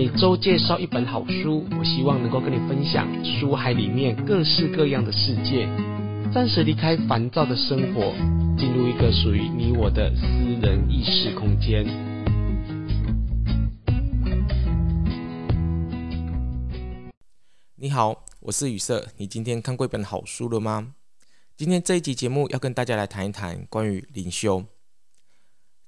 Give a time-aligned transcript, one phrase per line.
[0.00, 5.68] 每周介绍一本好书，我希望能够跟你分享书海里面各式各样的世界，
[6.32, 8.14] 暂时离开烦躁的生活，
[8.56, 10.22] 进入一个属于你我的私
[10.62, 11.84] 人意识空间。
[17.74, 19.08] 你好，我是雨色。
[19.16, 20.94] 你今天看过一本好书了吗？
[21.56, 24.66] 今天这一集节目要跟大家来谈一谈关于灵修，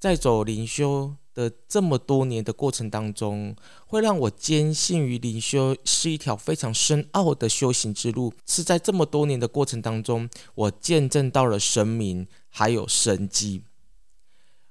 [0.01, 8.35] 在走灵修的这么多年的过程当中，会让我坚信于灵修是一条非常深奥的修行之路。
[8.47, 13.65] 是在这么多年的过程当中，我见证到了神明还有神迹。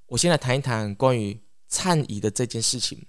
[0.06, 3.06] 我先来谈一谈关于忏仪的这件事情。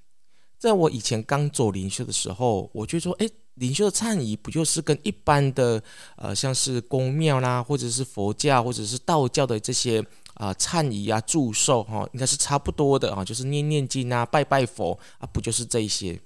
[0.57, 5.83] 在我以前刚走灵修的时候，我就说：“诶，灵修的忏仪不就是跟一般的
[6.15, 10.03] 呃，像是宫庙啦，或者是佛教或者是道教的这些？”
[10.35, 16.19] 啊，忏仪啊，祝寿哈，应该是差不多的啊，就是念念经啊，拜拜佛啊，不就是这一些？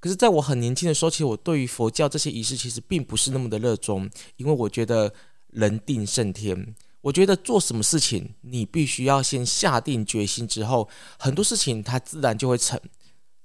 [0.00, 5.12] 可是，在我很年轻的时候，其实我对于佛教这些仪式其实并不是那么的热衷，因为我觉得
[5.48, 12.80] 人定胜天，我觉得做什么事情，你必须要先下定决心之后，很多事情它自然就会成，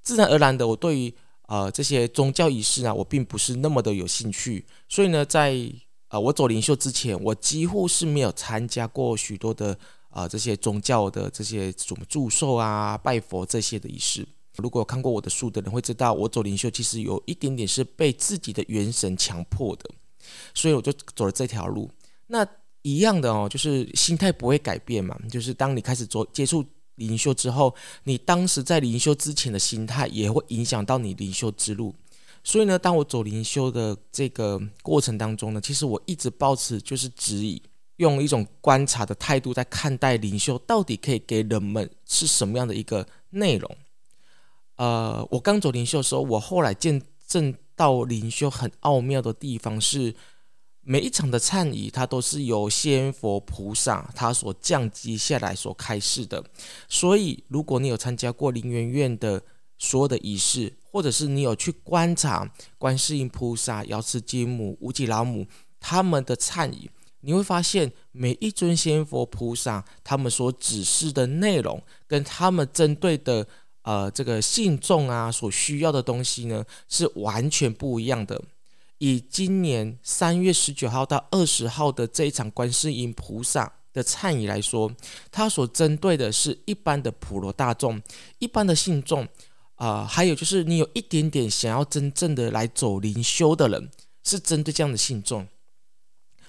[0.03, 1.11] 自然而然的，我对于
[1.47, 5.55] 呃这些宗教仪式啊，我并不是那么的有兴趣，所以呢，在
[6.13, 9.75] 啊、我走灵修之前，我几乎是没有参加过许多的
[10.11, 14.23] 啊、这些宗教的这些什么祝寿啊、拜佛这些的仪式。
[14.57, 19.89] 如果看过我的书的人会知道，我走灵修其实有一点点是被自己的元神强迫的，
[20.53, 21.89] 所以我就走了这条路。
[22.27, 22.47] 那
[22.83, 26.63] 一样的哦，就是心态不会改变嘛，就是当你开始走接触
[26.97, 31.95] 灵修之后，你当时在灵修之前的心态也会影响到你灵修之路。
[32.43, 37.61] 所以呢，当我走灵修的这个过程当中呢，其实我一直抱持就是质疑，
[37.97, 43.77] 用一种观察的态度在看待灵修，到底可以给人们是什么样的一个内容？
[44.75, 50.13] 呃，我刚走灵修的时候，我后来见证到灵修很奥妙的地方是，
[50.81, 56.43] 每一场的忏仪，它都是由仙佛菩萨他所降级下来所开示的。
[56.89, 59.41] 所以，如果你有参加过灵元院的
[59.83, 65.45] 所有的仪式，或者是你有去观察观世音菩萨、瑶池金母、无极老母
[65.77, 66.89] 他们的忏仪，
[67.19, 73.45] 你会发现每一尊仙佛菩萨他们所指示的内容，跟他们针对的
[73.81, 78.41] 呃这个信众啊所需要的东西呢，是完全不一样的。
[78.99, 84.89] 以今年三月十九号到二十号的这一场观世音菩萨的忏仪来说，
[85.29, 88.01] 他所针对的是一般的普罗大众、
[88.39, 89.27] 一般的信众。
[89.75, 93.89] 啊、还有就是你有一点点想要真正的来走灵修的人，
[94.23, 95.47] 是针对这样的信众，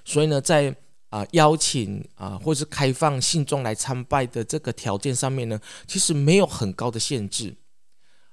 [0.05, 0.77] 所以呢，在
[1.09, 7.57] 啊、邀请啊、或是开放信众来参拜的这个条件上面呢，其实没有很高的限制。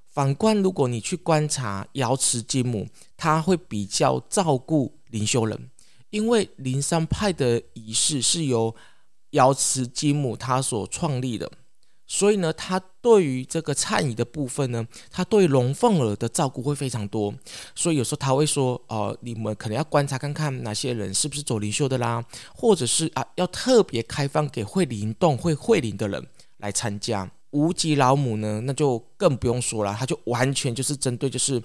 [0.09, 5.69] 反观如果你去观察瑶池金母，他会比较照顾灵修人，
[6.09, 8.75] 因为灵山派的仪式是由
[9.29, 11.51] 瑶池金母他所创立的。
[12.13, 17.33] 所以呢，他对于这个颤仪的部分呢，他对龙凤儿的照顾会非常多。
[17.73, 22.21] 所以有时候他会说：“哦、呃，你们可能要观察看看哪些人是不是走灵修的啦，
[22.53, 26.27] 或者是啊，要特别开放给会灵动、会会灵的人
[26.57, 31.63] 来参加。”无极老母呢，那就更不用说了，他就完全就是针对就是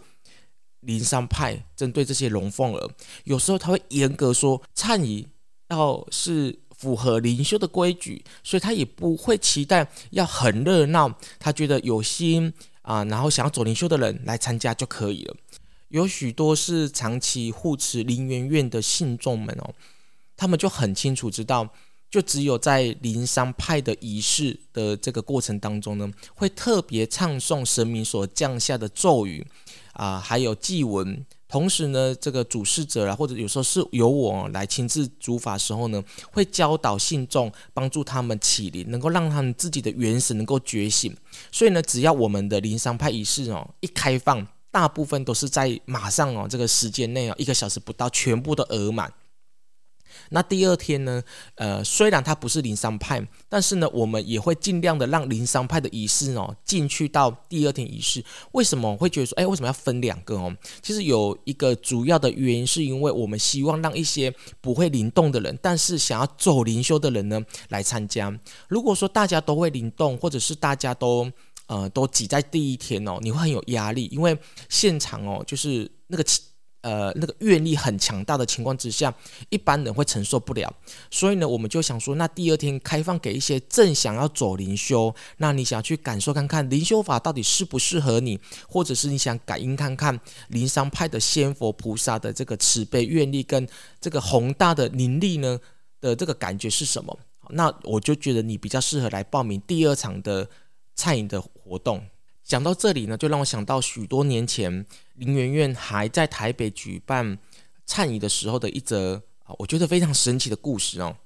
[0.83, 2.89] 灵山派，针对这些龙凤儿。
[3.25, 5.27] 有时候他会严格说忏仪
[5.71, 6.61] 要是。
[6.77, 11.13] 符合灵修的规矩，所以他也不会期待要很热闹。
[11.39, 15.37] 他觉得有心啊，然后想要走灵修的人来参加就可以了。
[15.89, 19.75] 有许多是长期护持灵园院的信众们哦，
[20.37, 21.69] 他们就很清楚知道，
[22.11, 29.47] 就只有在灵山派的仪式的这个过程当中呢，会特别唱诵神明所降下的咒语
[29.93, 31.25] 啊，还有祭文。
[31.49, 36.03] 同时呢，这个主事者啊，或者有时候是由我来亲自主法时候呢，
[36.33, 41.17] 会教导信众，帮助他们起灵，能够让他们自己的元神能够觉醒。
[41.53, 49.13] 所以呢，只要我们的灵商派仪式哦一开放，大部分都是在马上哦这个时间内哦一个小时不到，全部都额满。
[50.31, 51.23] 那第二天呢？
[51.55, 58.25] 呃，虽然它不是灵山派，但是呢，我们也会尽量的让灵山派的仪式哦进去到第二天仪式。
[58.53, 60.55] 为什么会觉得说，哎，为什么要分两个哦？
[60.83, 68.33] 其实有一个主要的原因，是因为我们希望让一些不会灵动的人，但是想要走灵修的人呢来参加。
[68.69, 71.31] 如果说大家都会灵动，或者是大家都
[71.67, 76.25] 呃都挤在第一天哦，你会很有压力，因为现场哦就是那个。
[76.87, 79.13] 呃那个愿力很强大的情况之下，
[79.51, 80.73] 一般人会承受不了。
[81.11, 88.39] 所以呢，我们就想说，那第二天开放给一些正想要走灵修，那你想去感受看看灵修法到底适不适合你，
[88.69, 93.67] 或者是你想感应看看灵山派的仙佛菩萨的这个慈悲愿力跟
[94.01, 95.59] 这个宏大的灵力呢
[96.01, 97.19] 的这个感觉是什么？
[97.51, 100.49] 那我就觉得你比较适合来报名第二场的
[100.95, 102.05] 餐饮的活动。
[102.47, 107.37] 讲到这里呢，就让我想到许多年前林媛媛还在台北举办
[107.89, 111.17] 忏影的时候的一则啊，我觉得非常神奇的故事哦。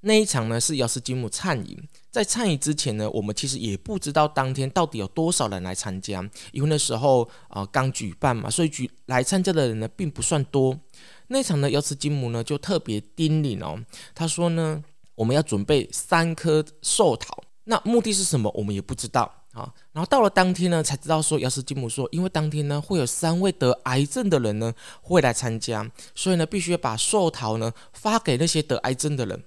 [0.00, 10.80] 那一场呢是药师金母忏影，在忏影之前呢，我们其实也不知道当天到底有多少人来参加，因为那时候啊刚举办嘛，所以举来参加的人呢并不算多。
[11.26, 13.78] 那场呢药师金母呢就特别叮咛哦，
[14.14, 14.82] 他说呢
[15.14, 18.50] 我们要准备三颗寿桃，那目的是什么？
[18.56, 19.39] 我们也不知道。
[19.52, 29.42] 啊，然后到了当天呢，才知道说，药师金母说，因为当天呢会有三位得癌症的人呢会来参加，所以呢必须把寿桃呢发给那些得癌症的人。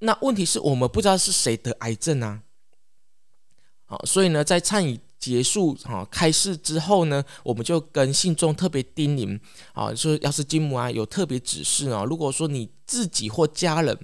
[0.00, 2.42] 那问题是我们不知道是谁得癌症啊，
[3.86, 9.40] 好，所以呢在忏影结束啊开示之后呢，我们就跟信众特别叮咛
[9.72, 13.98] 啊，说要是金母啊有特别指示啊，如果说你自己或家人。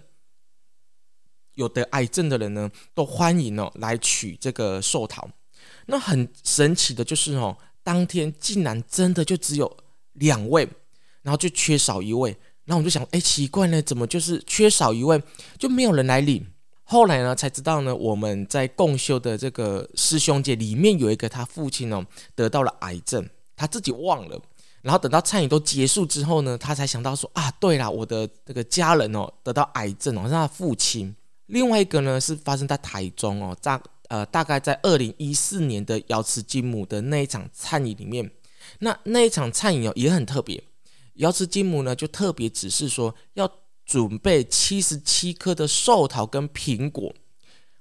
[1.57, 5.29] 有得癌症的人呢，都欢迎哦来取这个寿桃。
[5.87, 9.77] 那很神奇的就是哦，当天竟然真的就只有
[10.13, 10.69] 两位，
[11.23, 12.37] 然后就缺少一位。
[12.65, 15.23] 然后我就想，哎，奇怪呢，怎么就是缺少一位，
[15.59, 16.45] 就没有人来领？
[16.83, 22.05] 后来呢，才知道呢，我们在共修的这个师兄界里面有一个他父亲哦
[22.35, 24.41] 得到了癌症，他自己忘了。
[24.83, 31.15] 然后等到餐饮都结束之后呢，他才想到说啊，对了，我的这个家人哦得到癌症哦，是他父亲。
[31.47, 38.29] 另外一个呢，是发生在台中哦，大呃大概在二零一四年的瑶池金母的那一场忏影里面，
[38.81, 40.63] 那那一场忏影哦也很特别，
[41.15, 43.49] 瑶池金母呢就特别指示说要
[43.85, 47.15] 准备七十七颗的寿桃跟苹果，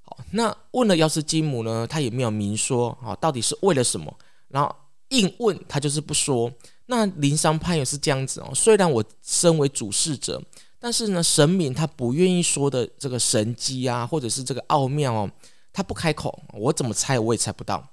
[0.04, 4.16] 好，那问了瑶池金母呢，他也没有明说啊，到底是为了什么，
[4.50, 4.76] 然后
[5.10, 6.52] 硬问他就是不说，
[6.86, 10.40] 那灵山派也是这样子哦，虽然我身为主事者。
[10.86, 15.32] 但是呢，神明他不愿意说的这个神机啊，或者是这个奥妙哦，
[15.74, 17.90] 他不开口，我怎么猜我也猜不到。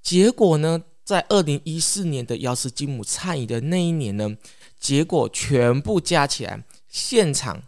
[0.00, 4.38] 结果呢，在二零一四年的瑶池金母忏影的那一年呢，
[4.78, 7.62] 结果全部加起来，现场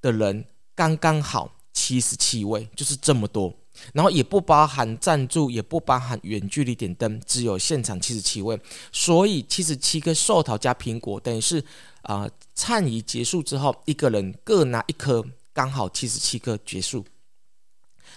[0.00, 3.59] 的人刚刚好七十七位，就是这么多。
[3.92, 8.60] 然后也不包含赞助，也不包含远距离点灯，只有现场七十七位。
[8.92, 11.64] 所以七十七颗寿桃加苹果，等于是。
[12.02, 15.22] 啊、呃，忏影结束之后，一个人各拿一颗，
[15.52, 17.04] 刚好七十七颗结束。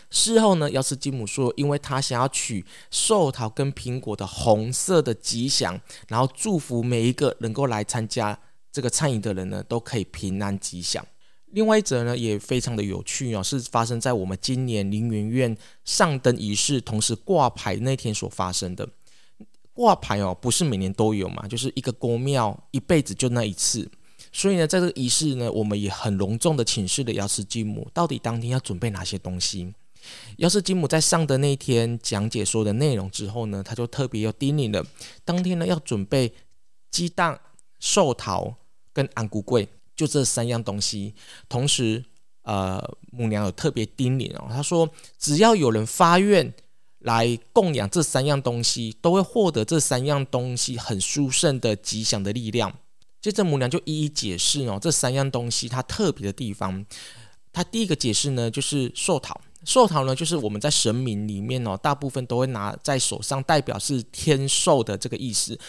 [0.10, 5.78] 事后呢，要是金母说，因为他想要取寿桃跟苹果的红色的吉祥，
[6.08, 8.40] 然后祝福每一个能够来参加
[8.72, 11.06] 这个餐饮的人呢，都可以平安吉祥。
[11.54, 15.56] 另外一则呢，也非常的有趣哦，是发生在我们今年凌云院
[15.86, 18.90] 上灯仪式同时挂牌那天所发生的。
[19.72, 23.90] 挂牌哦，不是每年都有嘛，就是一个宫庙一辈子就那一次，
[24.32, 29.74] 所以呢，在这个仪式呢，我们也很隆重的请示了药师金母，到底当天要准备哪些东西。
[30.38, 34.86] 药师金母在上的那一天讲解所有的内容之后呢，他就特别又叮咛了，
[35.24, 36.34] 当天呢要准备
[36.92, 37.40] 鸡蛋、
[37.80, 38.56] 寿桃
[38.92, 41.14] 跟安菇桂，就这三样东西。
[41.48, 42.04] 同时，
[42.44, 42.82] 呃，
[43.12, 46.54] 母娘有特别叮咛哦，她说只要有人发愿。
[47.06, 52.74] 来供养这三样东西，都会获得这三样东西很殊胜的吉祥的力量。
[53.20, 56.86] 接着母娘就一一解释哦，这三样东西它特别的地方。
[57.52, 59.42] 它第一个解释呢，就是寿桃。
[59.66, 65.60] 寿桃呢，就是我们在神明里面哦，大部分都会拿在手上，代表是天寿的这个意思。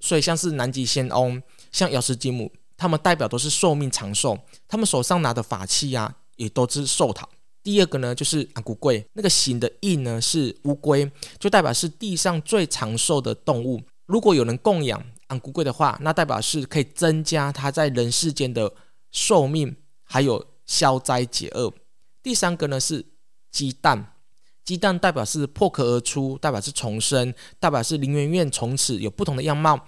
[0.00, 4.36] 所以像是南极仙翁、像瑶池金母，他们代表都是寿命长寿。
[4.66, 7.28] 他们手上拿的法器啊，也都是寿桃。
[7.62, 11.08] 第二个呢，就是安菇粿，那个形的印呢是乌龟，
[11.38, 13.80] 就代表是地上最长寿的动物。
[14.06, 18.74] 如果有人供养安菇粿的话，那代表是可以增加他在人世间的
[19.12, 21.72] 寿命，还有消灾解厄。
[22.20, 23.06] 第三个呢是
[23.52, 24.16] 鸡蛋，
[24.64, 29.86] 鸡蛋代表是破壳而出，代表是重生，代表是林媛媛从此有不同的样貌。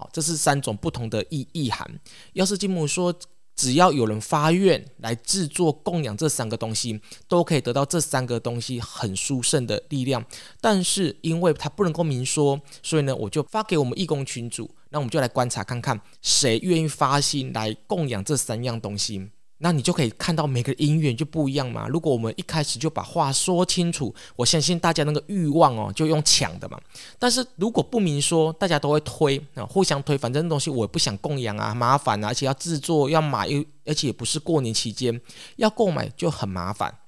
[0.00, 2.00] 好，这是三种不同的意意涵。
[2.32, 3.14] 要是金母说。
[3.56, 10.24] 只要有人发愿来制作供养这三个东西，都可以得到这三个东西很殊胜的力量。
[10.62, 19.28] 但是因为他不能够明说，所以呢，我就发给我们义工群主，那我们就来观察看看谁愿意发心来供养这三样东西。
[19.62, 21.86] 那你就可以看到每个因缘就不一样嘛。
[21.86, 26.80] 如果我们一开始就把话说清楚，我相信大家那个欲望哦，就用抢的嘛。
[27.18, 35.20] 但是如果不明说，大家都会推啊，互相推，反正东西我不想供养啊，麻烦啊，而且要制作要买，又而且也不是过年期间
[35.56, 36.98] 要购买就很麻烦。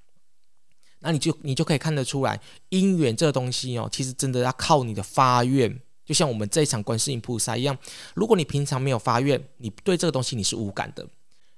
[1.01, 7.77] 那你就你就可以看得出来，因缘这东西哦，其实真的要靠你的发愿，就像我们这一场观世音菩萨一样。
[8.15, 11.09] 如果你平常没有发愿，你对这个东西你是无感的。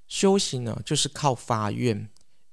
[0.07, 2.09] 修行呢，就是靠发愿，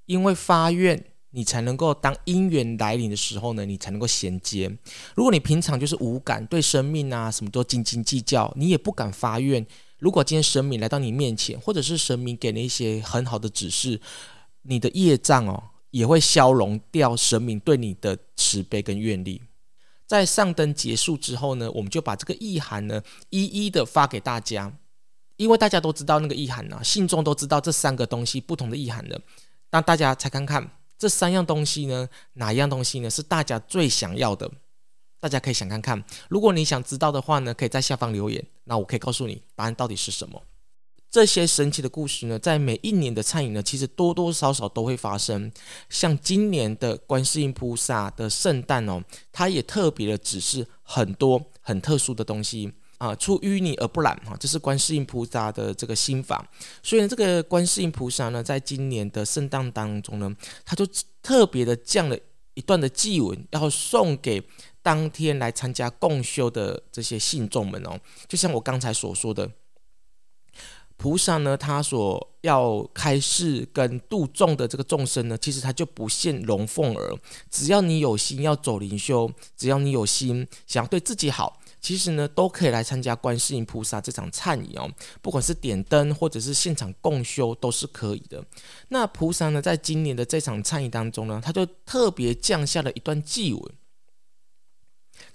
[0.06, 4.76] 因为发愿，你才能够当因缘来临的时候呢，你才能够衔接。
[5.14, 9.66] 如果你平常就是无感，对生命啊什么都斤斤计较，你也不敢发愿。
[9.98, 14.00] 如果今天神明来到你面前，或者是神明给你一些很好的指示，
[14.62, 19.42] 你的业障哦，也会消融掉神明对你的慈悲跟愿力。
[20.04, 24.76] 在上灯结束之后呢，我们就把这个意涵呢，一一的发给大家。
[25.36, 29.20] 因为大家都知道那个意涵呢、啊，信众都知道这三个东西不同的意涵的，
[29.70, 34.50] 那大家猜看看这三样东西呢，哪一样东西呢是大家最想要的？
[35.18, 40.42] 大家可以想看看，如果你想知道的话呢，可以在下方留言，那我可以告诉你答案到底是什么。
[41.10, 45.52] 这些神奇的故事呢，在每一年的餐饮呢，其实多多少少都会发生。
[45.90, 52.72] 像今年的观世音菩萨的圣诞哦，它也特别的指示很多很特殊的东西。
[53.02, 56.48] 啊，出淤泥而不染哈，这是观世音菩萨的这个心法。
[56.84, 60.32] 所以呢，这个观世音菩萨呢，在今年的圣诞当中呢，
[60.64, 60.86] 他就
[61.20, 62.16] 特别的降了
[62.54, 64.40] 一段的祭文，要送给
[64.82, 67.98] 当天来参加共修的这些信众们哦。
[68.28, 69.50] 就像我刚才所说的，
[70.96, 77.18] 菩萨呢，他所要开示跟度众的这个众生呢，其实他就不限龙凤儿，
[77.50, 81.58] 只要你有心要走灵修，只要你有心想要对自己好。
[81.82, 84.88] 其实呢，都可以来参加观世音菩萨这场忏仪哦，
[85.20, 88.42] 不管是点灯或者是现场共修都是可以的。
[88.88, 93.74] 那菩萨呢，在今年的这场忏仪当中呢，他就特别降下了一段祭文，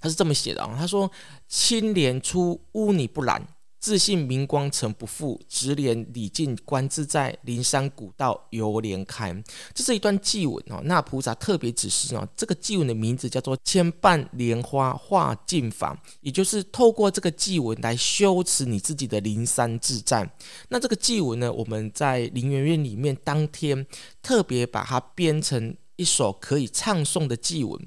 [0.00, 1.10] 他是这么写的啊，他说
[1.46, 3.46] ：“青莲出污泥不染。”
[3.80, 9.32] 自信明光诚不负，直莲礼敬观自在，灵山古道犹怜开。
[9.72, 10.80] 这是一段祭文哦。
[10.84, 20.28] 那菩萨特别指示哦，这个祭文的名字叫做千瓣莲花化境法，也就是透过这个祭文来修持你自己的灵山自在。
[20.70, 23.86] 那这个祭文呢，我们在灵园院里面当天
[24.20, 27.80] 特别把它编成一首可以唱诵的祭文。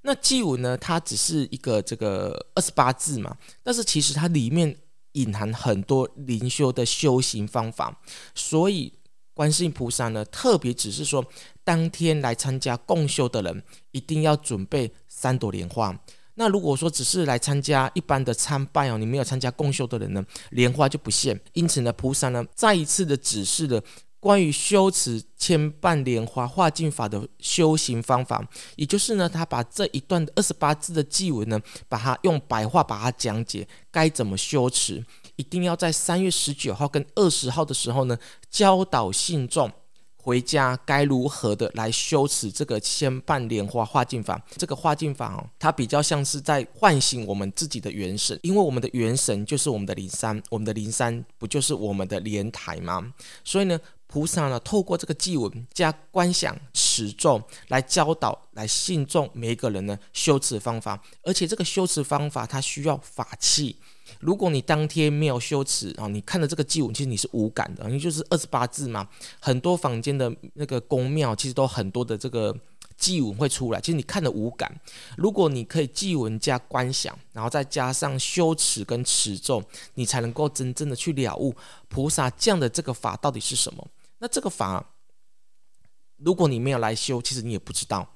[0.00, 4.74] 那祭文呢，它只是一个这个二十八字嘛，但是其实它里面。
[5.14, 8.00] 隐含很多灵修的修行方法，
[8.34, 8.92] 所以
[9.32, 11.24] 观世音菩萨呢，特别只是说，
[11.64, 15.98] 当天来参加共修的人一定要准备三朵莲花。
[16.36, 21.40] 那如果说只是来参加一般的参拜哦，你没有参加共修的人呢，莲花就不限。
[21.52, 23.82] 因此呢，菩萨呢再一次的指示了。
[24.24, 28.42] 关于修持千瓣莲花化境法的修行方法，
[28.74, 35.04] 也就是呢，他把这一段二十八字的记文呢，把它用白话把它讲解，该怎么修持，
[35.36, 38.16] 一定要在三月十九号跟二十号的时候呢，
[38.48, 39.70] 教导信众
[40.16, 44.42] 回家该如何的来修持这个千瓣莲花化境法。
[44.56, 53.12] 这个化境法哦，它比较像是在唤醒我们自己的元神，因为我们的元神就是我们的灵山，我们的灵山不就是我们的莲台吗？
[53.44, 53.78] 所以呢。
[54.14, 63.74] 菩萨呢，透过这个偈文加观想持咒来教导来信众每一个人呢修持方法，而且这个修持方法它需要法器。
[64.20, 69.08] 如果你当天没有修持啊，你看的这个偈文其实你是无感的，因为就是二十八字嘛。
[69.40, 72.56] 很多坊间的那个宫庙其实都很多的这个
[72.96, 74.72] 偈文会出来，其实你看的无感。
[75.16, 79.60] 如果你可以偈文加观想，然后再加上修持跟持咒，
[79.94, 81.52] 你才能够真正的去了悟
[81.88, 83.84] 菩萨降的这个法到底是什么。
[84.24, 84.82] 那这个法，
[86.16, 88.08] 如果你没有来修，其实你也不知道。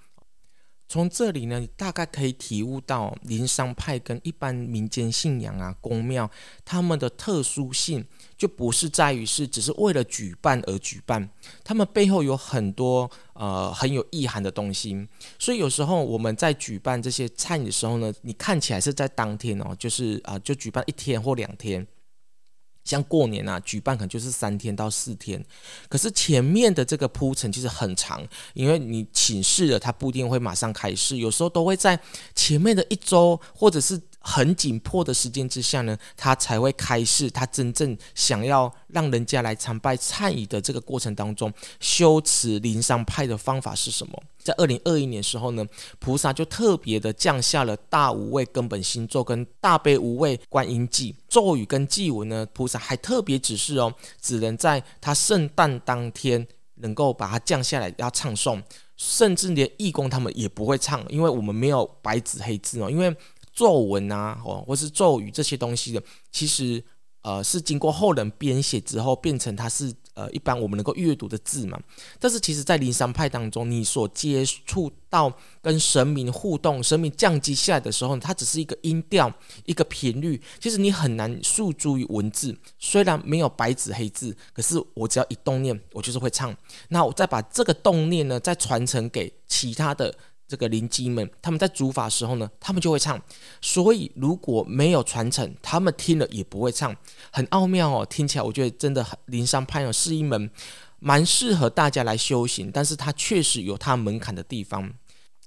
[0.88, 6.30] 从这里呢，你大概可以体悟到灵山派跟一般民间信仰啊、宫庙
[6.64, 8.02] 他们的特殊性，
[8.38, 11.28] 就不是在于是只是为了举办而举办，
[11.62, 15.06] 他们背后有很多呃很有意涵的东西。
[15.38, 21.86] 所以有时候我们在举办这些忏的时候呢，你看起来是在当天哦，就是啊、就举办一天或两天。
[22.88, 25.45] 像过年啊，举办可能就是三天到四天，
[25.90, 32.00] 可是前面的这个铺陈其实很长，因为你请示了，他不一定会马上开始，有时候都会在
[32.35, 44.22] 前面的一周或者是很紧迫的时间之下呢，他才会开示他真正想要让人家来参拜忏仪的这个过程当中，修持灵山派的方法是什么？
[44.38, 45.64] 在二零二一年时候呢，
[45.98, 56.46] 菩萨就特别的降下了大无畏根本心咒跟大悲无畏观音记咒语跟祭文呢，菩萨还特别指示哦，只能在他圣诞当天
[56.76, 58.62] 能够把它降下来要唱诵，
[58.96, 63.14] 甚至连义工他们也不会唱，因为我们没有白纸黑字哦，因为
[63.58, 66.84] 咒文啊，哦或是咒语这些东西的，其实
[67.22, 69.92] 呃是经过后人编写之后变成它是。
[70.18, 71.78] 呃，一般我们能够阅读的字嘛，
[72.18, 79.32] 但是其实，在灵山派当中，你所接触到跟神明互动、神明降级下来的时候，它只是一个音调、
[79.64, 82.58] 一个频率，其实你很难诉诸于文字。
[82.80, 86.52] 虽然没有白纸黑字，可是我只要一动念，我就是会唱。
[86.88, 90.12] 那我再把这个动念呢，再传承给其他的。
[90.48, 93.20] 这个灵乩们，他们在主法时候呢，他们就会唱。
[93.60, 96.96] 所以如果没有传承，他们听了也不会唱，
[97.30, 98.06] 很奥妙哦。
[98.06, 100.50] 听起来我觉得真的很灵山派呢是一门
[100.98, 104.90] 蛮适合大家来修行，但是它确实有它门槛的地方。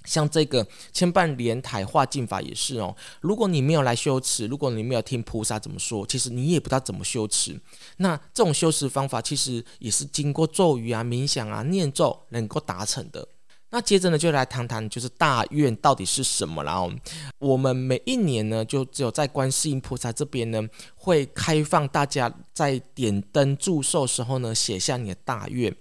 [0.06, 2.96] 像这个千瓣莲台化境法也是哦。
[3.20, 7.60] 如果你没有来修持，如果你没有听菩萨怎么说，其实你也不知道怎么修持。
[7.98, 13.28] 那这种修持方法其实也是经过咒语啊、冥想啊、念咒能够达成的。
[13.72, 16.94] 那接着呢，就来谈谈就是大愿到底是什么了哦。
[17.40, 20.62] 我们每一年呢，就只有在观世音菩萨这边呢，
[20.96, 25.74] 会开放大家在点灯祝寿时候呢，写下你的大愿。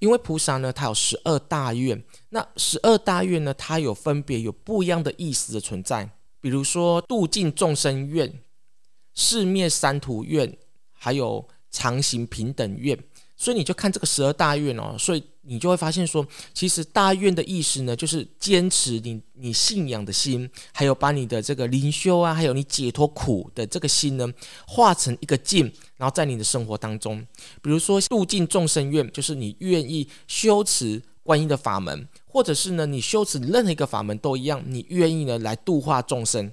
[0.00, 2.02] 因为菩萨呢，他有十二大愿。
[2.28, 6.10] 那十二大愿呢，它有分别有不一样的意思的存在。
[6.40, 8.40] 比如说度尽众生愿、
[9.14, 10.56] 誓灭三途愿，
[10.92, 12.98] 还有常行平等愿。
[13.36, 24.26] 所以你就看这个十二大愿哦，所以你就会发现说，其实大愿的意思呢，就是坚持你你信仰的心，还有把你的这个灵修啊，还有你解脱苦的这个心呢，
[24.66, 27.26] 化成一个境，然后在你的生活当中，
[27.62, 36.52] 比如说度尽众生愿，就是你愿意修持观音的法门，或者是呢，你修持任何一个法门都一样，你愿意呢来度化众生。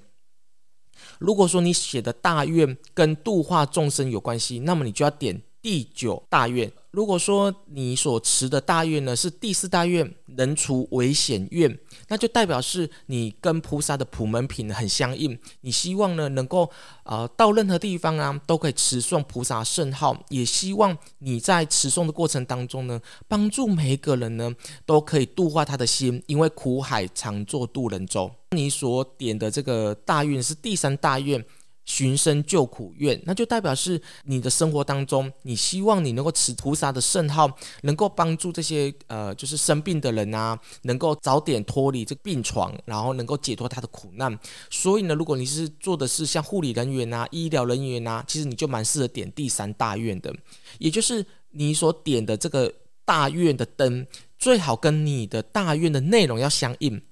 [1.18, 5.42] 如果说你写的大愿跟度化众生有关系，那么你就要点。
[5.62, 11.78] 第九大愿，如果说你所持的大愿呢是第四大愿，能除危险愿，
[12.08, 15.38] 那就代表是你跟菩萨的普门品很相应。
[15.60, 16.68] 你希望呢能够
[17.04, 24.52] 呃到任何地方啊都可以持诵菩萨圣号，也希望你在持诵的过程当中呢，帮助每一个人呢
[24.84, 28.28] 都可以度化他的心，因为苦海常作渡人舟。
[28.50, 31.44] 你所点的这个大愿是第三大愿。
[31.84, 37.50] 寻声救苦愿，那就代表是你的生活当中，你希望你能够持菩萨的圣号，
[37.82, 44.38] 能够帮助这些呃，就是生病的人啊，能够早点脱离这个病床，然后能够解脱他的苦难。
[44.70, 50.32] 所以呢，如果你是做的是像护理人员啊、医疗人员啊，其实你就蛮适合点第三大愿的，
[50.78, 52.72] 也就是你所点的这个
[53.04, 54.06] 大愿的灯，
[54.38, 57.02] 最好跟你的大愿的内容要相应。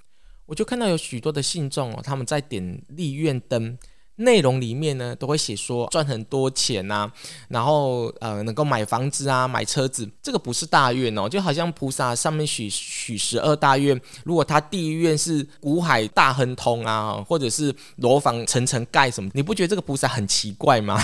[0.47, 3.77] 我就看到有许多的信众哦，他们在点立愿灯。
[4.21, 7.13] 内容里面呢，都会写说赚很多钱呐、啊，
[7.49, 20.99] 然后呃能够买房子啊，买车子，这个不是大愿哦，就好像菩萨上面许许十二大愿，如果他第一愿是股海大亨通啊，或者是楼房层层盖什么，你不觉得这个菩萨很奇怪吗？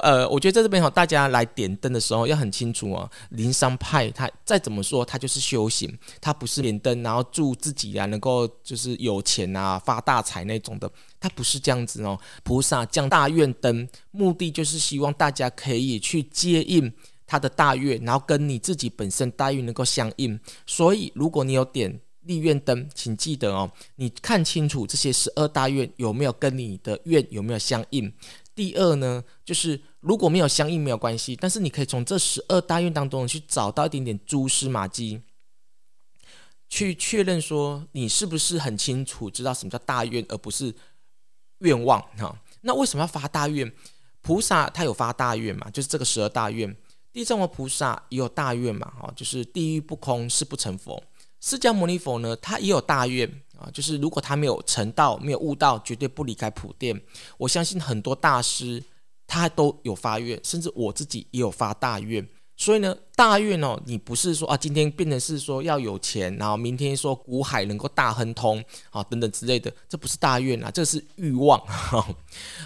[0.00, 3.10] 呃，我觉得在这边哈，大家来点灯的时候要很清楚哦。
[3.30, 12.18] 灵山派他再怎么说，他就是修行，他不是点灯然后祝自己啊能够就是有钱啊发大财那种的，他不是这样子哦。
[12.42, 16.92] 菩萨降大愿灯，目的就是希望大家可以去接应
[17.26, 20.38] 他的大愿，然后跟你自己本身大愿能够相应。
[20.66, 28.12] 所以，如果你有点立愿灯，请记得哦，你看清楚这些十二大愿有没有跟你的愿有没有相应。
[28.54, 35.22] 第二呢，就是如果没有相应没有关系，但是你可以从这十二大愿当中去找到一点点蛛丝马迹，
[36.68, 40.74] 去确认说你是不是很清楚知道什么叫大愿，而不是
[41.58, 42.36] 愿望哈。
[42.62, 43.72] 那为什么要发大愿？
[44.22, 46.76] 菩萨他有发大愿嘛，就是这个十二大愿。
[47.12, 51.02] 地藏王菩萨也有大愿嘛，哈，就是地狱不空，誓不成佛。
[51.40, 53.30] 释迦牟尼佛呢，他也有大愿。
[53.58, 56.98] 啊，就是如果他没有成道，没有悟道，绝对不离开普殿。
[57.36, 58.82] 我相信很多大师
[59.26, 62.26] 他都有发愿，甚至我自己也有发大愿。
[62.56, 71.62] 所以呢，大愿哦，你不是说啊，今天变成是说要有钱，然后明天说股海能够大亨通啊等等之类的，这不是大愿啊，这是欲望。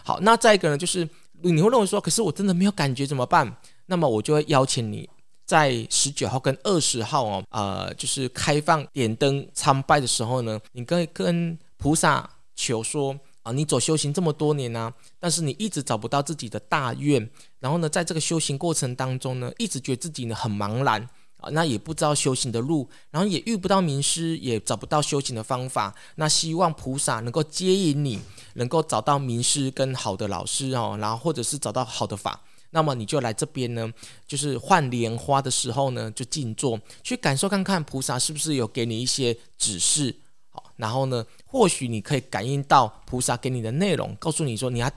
[0.05, 1.09] 好，那再一个呢，就是
[1.43, 3.57] 你会认为说，可是我真的没有感觉怎么办？
[3.87, 5.11] 那么我就会邀请你。
[5.45, 17.29] 在十九号跟二十号哦，呃，就是开放点灯参拜的时候呢，你可以跟菩萨求说，啊，你走修行这么多年呢、但是你一直找不到自己的大愿，
[17.61, 28.19] 然后呢，在这个修行过程当中呢，一直觉得自己呢很茫然啊，那也不知道修行的路，然后也遇不到名师，也找不到修行的方法，那希望菩萨能够接引你，
[28.55, 32.41] 能够找到名师跟好的老师哦，然后或者是找到好的法，
[32.75, 33.89] 那么你就来这边呢，
[34.27, 40.15] 就是换莲花的时候呢，就静坐去感受看看菩萨是不是有给你一些指示。
[40.51, 44.91] 好然后呢，或许你可以感应到菩萨给你的内容，告诉你说你要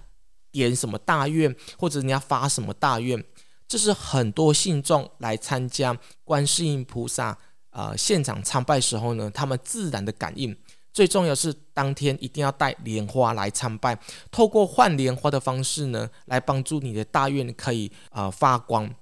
[0.51, 3.23] 点什么大愿，或者你要发什么大愿。
[3.67, 7.37] 这是很多信众来参加观世音菩萨
[7.69, 10.57] 呃现场参拜时候呢，他们自然的感应。
[10.93, 13.99] 最重要是当天一定要带莲花来参拜，
[14.31, 18.95] 透过换莲花的方式呢，来帮助你的大愿可以呃发光。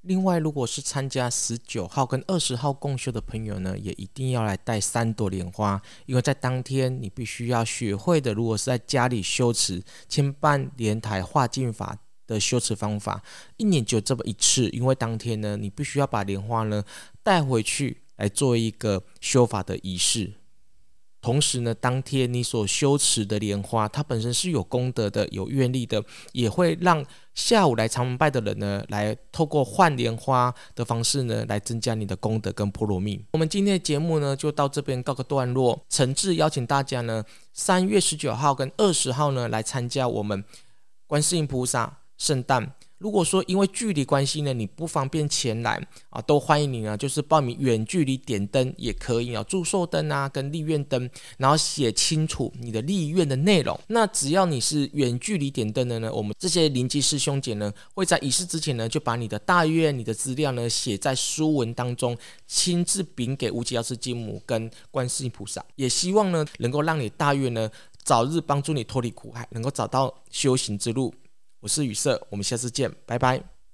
[0.00, 11.96] 另外，如果是参加十九号跟二十号共修的朋友呢，也一定要来带三朵莲花，因为在当天你必须要学会的，如果是在家里修持千瓣莲台化境法
[12.26, 13.22] 的修持方法，
[13.58, 16.82] 一年就这么一次，因为当天呢，你必须要把莲花呢
[17.22, 20.32] 带回去来做一个修法的仪式。
[21.22, 33.24] 同时呢，当天你所修持的莲花，它本身是有功德的、有愿力的，也会让下午来长门拜的人呢，来透过换莲花的方式呢，来增加你的功德跟波罗蜜。
[33.32, 35.80] 我们今天的节目呢，就到这边告个段落。
[35.88, 40.44] 诚挚邀请大家呢，三月十九号跟二十号呢，来参加我们
[41.06, 42.74] 观世音菩萨圣诞。
[43.02, 53.76] 如果说因为距离关系呢，你不方便前来啊，都欢迎你呢，就是报名远距离点灯也可以啊，祝寿灯啊跟立愿灯，然后写清楚你的立愿的内容。
[53.88, 67.68] 那只要你是远距离点灯的呢，我们这些灵机师兄姐呢，会在仪式之前呢，就把你的大愿、你的资料呢写在书文当中，亲自禀给无极药师金母跟观世音菩萨，也希望呢能够让你大愿呢
[68.04, 71.12] 早日帮助你脱离苦海，能够找到修行之路。
[71.62, 73.51] 我是雨色，我们下次见，拜拜。